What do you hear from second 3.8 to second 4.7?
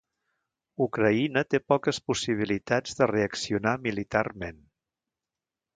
militarment.